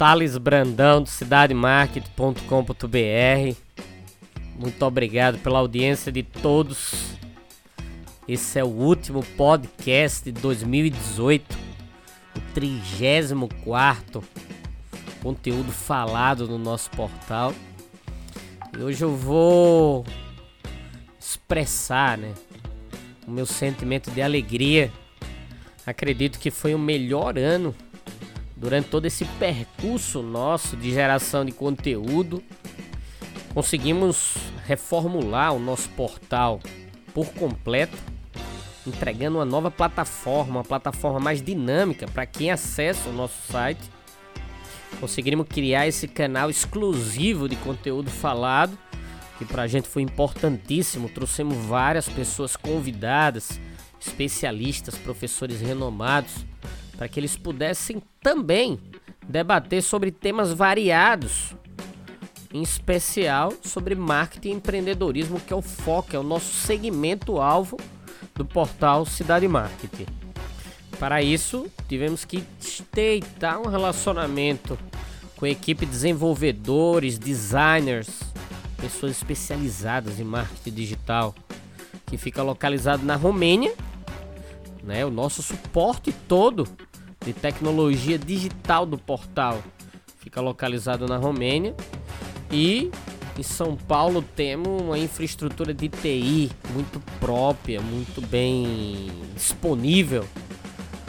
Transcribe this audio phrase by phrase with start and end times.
[0.00, 3.56] Thales Brandão do cidademarket.com.br.
[4.58, 7.18] Muito obrigado pela audiência de todos.
[8.26, 11.54] Esse é o último podcast de 2018,
[12.34, 14.24] o 34
[15.22, 17.52] conteúdo falado no nosso portal.
[18.74, 20.06] E hoje eu vou
[21.20, 22.32] expressar, né,
[23.26, 24.90] o meu sentimento de alegria.
[25.86, 27.74] Acredito que foi o melhor ano
[28.60, 32.42] durante todo esse percurso nosso de geração de conteúdo,
[33.54, 36.60] conseguimos reformular o nosso portal
[37.14, 37.96] por completo,
[38.86, 43.80] entregando uma nova plataforma, uma plataforma mais dinâmica para quem acessa o nosso site.
[45.00, 48.78] Conseguimos criar esse canal exclusivo de conteúdo falado,
[49.38, 51.08] que para a gente foi importantíssimo.
[51.08, 53.58] Trouxemos várias pessoas convidadas,
[53.98, 56.44] especialistas, professores renomados
[57.00, 58.78] para que eles pudessem também
[59.26, 61.56] debater sobre temas variados,
[62.52, 67.78] em especial sobre marketing e empreendedorismo, que é o foco, é o nosso segmento alvo
[68.34, 70.04] do portal Cidade Marketing.
[70.98, 74.78] Para isso, tivemos que estreitar um relacionamento
[75.36, 78.10] com a equipe de desenvolvedores, designers,
[78.76, 81.34] pessoas especializadas em marketing digital,
[82.04, 83.72] que fica localizado na Romênia.
[84.82, 86.66] Né, o nosso suporte todo
[87.24, 89.62] de tecnologia digital do portal.
[90.18, 91.74] Fica localizado na Romênia.
[92.50, 92.90] E
[93.38, 100.26] em São Paulo temos uma infraestrutura de TI muito própria, muito bem disponível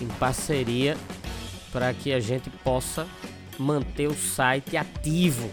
[0.00, 0.96] em parceria
[1.72, 3.06] para que a gente possa
[3.58, 5.50] manter o site ativo,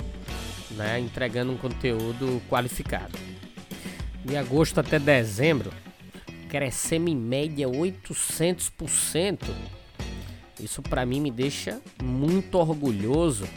[0.71, 3.17] né, entregando um conteúdo qualificado.
[4.23, 5.71] De agosto até dezembro,
[6.49, 9.37] crescemos em média 800%
[10.59, 13.47] isso para mim me deixa muito orgulhoso,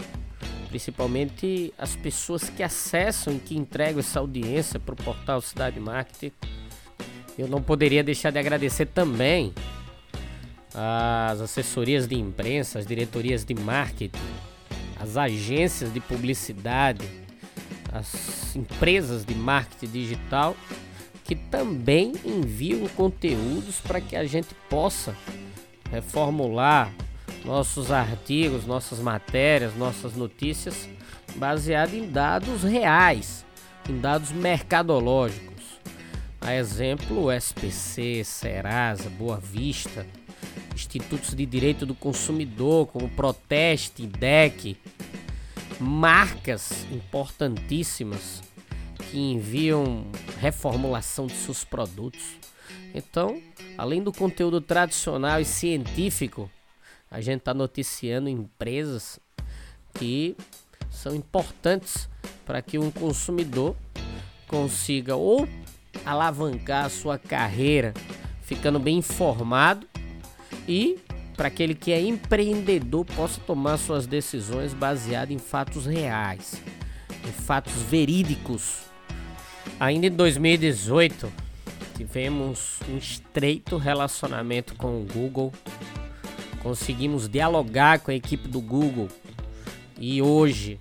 [0.69, 6.33] principalmente as pessoas que acessam e que entregam essa audiência para o portal Cidade Marketing.
[7.39, 9.53] Eu não poderia deixar de agradecer também
[10.75, 14.19] as assessorias de imprensa, as diretorias de marketing,
[14.99, 17.05] as agências de publicidade,
[17.93, 20.57] as empresas de marketing digital
[21.25, 25.15] que também enviam conteúdos para que a gente possa
[25.91, 26.93] reformular
[27.45, 30.89] nossos artigos, nossas matérias, nossas notícias
[31.37, 33.45] baseado em dados reais,
[33.89, 35.49] em dados mercadológicos.
[36.41, 40.07] A exemplo, SPC, Serasa, Boa Vista,
[40.75, 44.77] institutos de direito do consumidor como Proteste, DEC,
[45.81, 48.43] marcas importantíssimas
[49.11, 50.07] que enviam
[50.41, 52.39] reformulação de seus produtos.
[52.95, 53.41] Então,
[53.77, 56.51] além do conteúdo tradicional e científico,
[57.11, 59.19] a gente está noticiando empresas
[59.95, 60.37] que
[60.91, 62.09] são importantes
[62.45, 63.77] para que um consumidor
[64.47, 65.49] consiga ou
[66.05, 67.93] alavancar a sua carreira
[68.49, 69.87] ficando bem informado
[70.67, 70.99] e
[71.37, 76.61] para aquele que é empreendedor possa tomar suas decisões baseadas em fatos reais,
[77.27, 78.87] em fatos verídicos.
[79.79, 81.31] Ainda em 2018,
[81.99, 85.53] tivemos um estreito relacionamento com o Google,
[86.63, 89.09] conseguimos dialogar com a equipe do Google.
[89.99, 90.79] E hoje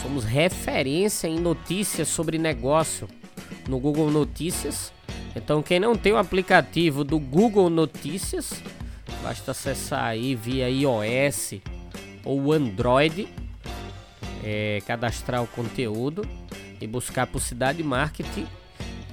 [0.00, 3.08] somos referência em notícias sobre negócio
[3.68, 4.92] no Google Notícias.
[5.34, 8.62] Então, quem não tem o aplicativo do Google Notícias,
[9.24, 11.54] basta acessar aí via iOS
[12.24, 13.26] ou Android,
[14.44, 16.24] é, cadastrar o conteúdo
[16.80, 18.46] e buscar por Cidade Marketing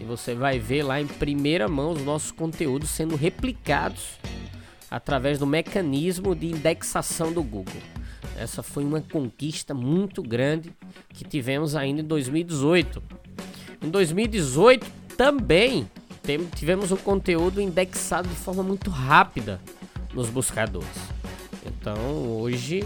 [0.01, 4.17] e você vai ver lá em primeira mão os nossos conteúdos sendo replicados
[4.89, 7.81] através do mecanismo de indexação do Google.
[8.35, 10.73] Essa foi uma conquista muito grande
[11.09, 13.01] que tivemos ainda em 2018.
[13.79, 15.87] Em 2018 também
[16.55, 19.61] tivemos o conteúdo indexado de forma muito rápida
[20.15, 20.89] nos buscadores.
[21.63, 21.95] Então
[22.39, 22.83] hoje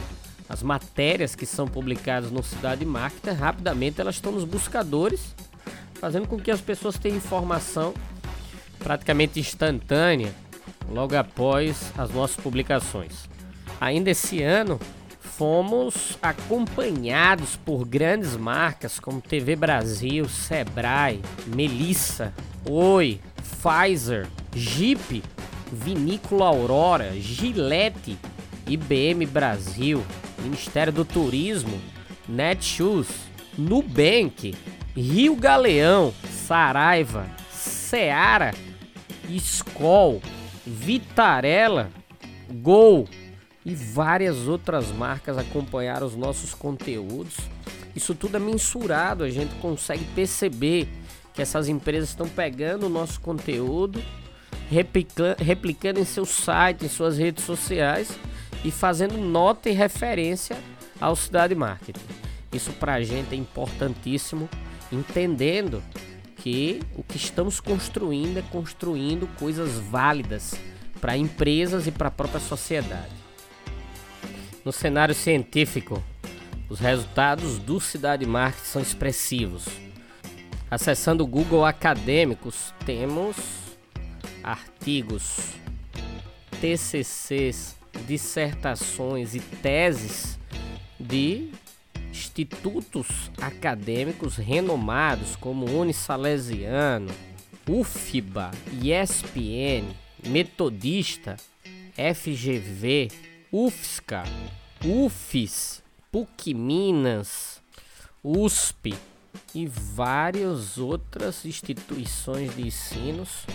[0.50, 5.34] as matérias que são publicadas no Cidade Marketer rapidamente elas estão nos buscadores
[6.06, 7.92] fazendo com que as pessoas tenham informação
[8.78, 10.32] praticamente instantânea
[10.88, 13.28] logo após as nossas publicações.
[13.82, 14.80] Ainda esse ano
[15.20, 22.32] fomos acompanhados por grandes marcas como TV Brasil, Sebrae, Melissa,
[22.70, 25.24] Oi, Pfizer, Jeep,
[25.72, 28.16] Vinícola Aurora, Gillette,
[28.68, 30.06] IBM Brasil,
[30.44, 31.82] Ministério do Turismo,
[32.30, 33.08] Netshoes,
[33.58, 34.54] Nubank,
[34.96, 36.14] Rio Galeão,
[36.48, 38.54] Saraiva, Seara,
[39.28, 40.22] Skol,
[40.66, 41.90] Vitarella,
[42.50, 43.08] Gol
[43.66, 47.36] e várias outras marcas acompanharam os nossos conteúdos.
[47.96, 50.88] Isso tudo é mensurado, a gente consegue perceber
[51.34, 54.02] que essas empresas estão pegando o nosso conteúdo,
[54.70, 58.18] replica replicando em seu site, em suas redes sociais
[58.64, 60.58] e fazendo nota e referência
[61.02, 62.06] ao Cidade Marketing.
[62.54, 64.50] Isso para a gente é importantíssimo,
[64.92, 65.82] entendendo
[66.38, 70.54] que o que estamos construindo é construindo coisas válidas
[71.02, 73.14] para empresas e para a própria sociedade.
[74.64, 76.04] No cenário científico,
[76.70, 79.66] os resultados do Cidade Marketing são expressivos.
[80.70, 83.36] Acessando o Google Acadêmicos, temos
[84.44, 85.54] artigos,
[86.60, 87.76] TCCs,
[88.08, 90.40] dissertações e teses
[91.00, 91.52] de
[92.16, 97.12] institutos acadêmicos renomados como Unisalesiano,
[97.68, 98.52] UFBA,
[98.82, 99.94] ESPN,
[100.28, 101.36] Metodista,
[101.94, 103.10] FGV,
[103.52, 104.24] UFSCA,
[104.84, 107.62] UFES, PUC Minas,
[108.24, 108.96] USP
[109.54, 113.46] e várias outras instituições de ensinos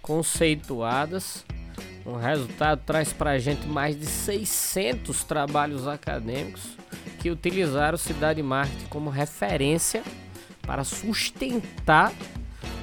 [0.00, 1.44] conceituadas.
[2.04, 6.76] O resultado traz para a gente mais de 600 trabalhos acadêmicos
[7.26, 10.00] que utilizaram Cidade Marketing como referência
[10.62, 12.12] para sustentar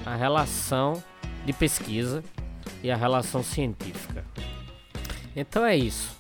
[0.05, 1.01] a relação
[1.45, 2.21] de pesquisa
[2.83, 4.25] e a relação científica.
[5.33, 6.19] Então é isso.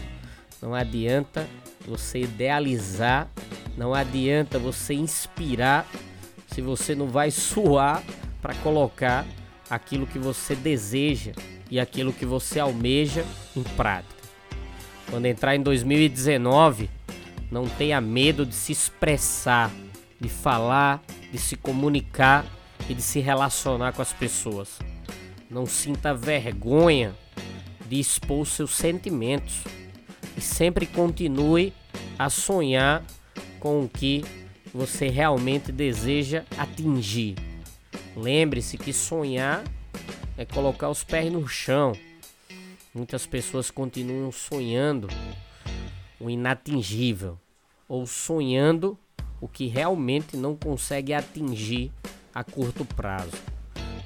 [0.60, 1.48] Não adianta
[1.88, 3.29] você idealizar,
[3.77, 5.88] não adianta você inspirar
[6.48, 8.03] se você não vai suar
[8.41, 9.25] para colocar
[9.70, 11.34] aquilo que você deseja
[11.70, 13.24] e aquilo que você almeja
[13.55, 14.22] em prática.
[15.10, 16.89] Quando entrar em 2019,
[17.51, 19.72] não tenha medo de se expressar,
[20.20, 22.46] de falar, de se comunicar
[22.89, 24.79] e de se relacionar com as pessoas.
[25.51, 27.13] Não sinta vergonha
[27.86, 29.65] de expor seus sentimentos
[30.38, 31.74] e sempre continue
[32.17, 33.03] a sonhar
[33.60, 34.24] com o que
[34.74, 37.36] você realmente deseja atingir.
[38.15, 39.65] Lembre-se que sonhar
[40.38, 41.91] é colocar os pés no chão.
[42.93, 45.10] Muitas pessoas continuam sonhando
[46.17, 47.38] o inatingível
[47.89, 48.98] ou sonhando
[49.41, 51.91] o que realmente não consegue atingir
[52.34, 53.60] a curto prazo.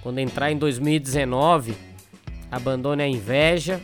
[0.05, 1.75] Quando entrar em 2019,
[2.51, 3.81] abandone a inveja,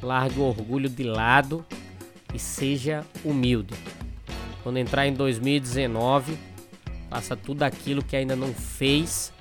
[0.00, 1.66] largue o orgulho de lado
[2.32, 3.74] e seja humilde.
[4.62, 6.38] Quando entrar em 2019,
[7.08, 9.32] faça tudo aquilo que ainda não fez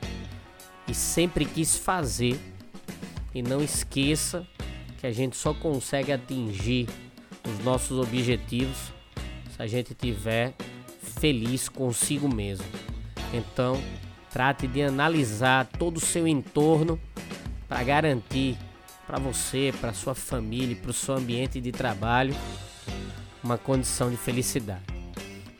[0.87, 2.39] e sempre quis fazer.
[3.31, 4.47] E não esqueça
[4.97, 6.89] que a gente só consegue atingir
[7.47, 8.91] os nossos objetivos
[9.55, 10.55] se a gente tiver
[11.03, 12.65] feliz consigo mesmo.
[13.31, 13.79] Então,
[14.31, 16.99] trate de analisar todo o seu entorno
[17.67, 18.57] para garantir
[19.05, 22.35] para você, para sua família, para o seu ambiente de trabalho
[23.43, 24.83] uma condição de felicidade.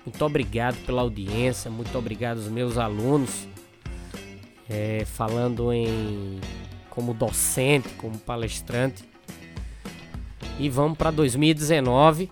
[0.06, 3.48] Muito obrigado pela audiência, muito obrigado aos meus alunos,
[4.70, 6.40] é, falando em
[6.90, 9.04] como docente, como palestrante.
[10.60, 12.30] E vamos para 2019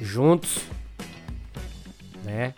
[0.00, 0.60] juntos,
[2.24, 2.54] né?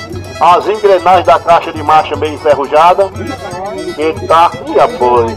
[0.57, 3.09] as engrenagens da caixa de marcha bem enferrujada.
[3.95, 4.51] Que tá.
[4.67, 5.37] E apoio.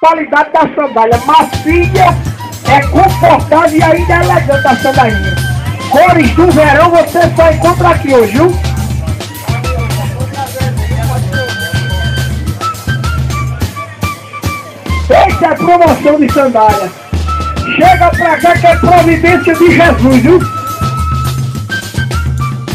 [0.00, 2.16] Qualidade da sandália macia,
[2.72, 5.36] é confortável e ainda é elegante a sandalinha.
[5.90, 8.46] Cores do verão você só encontra aqui hoje, viu?
[15.10, 16.92] Essa é promoção de sandália.
[17.74, 20.57] Chega pra cá que é providência de Jesus, viu?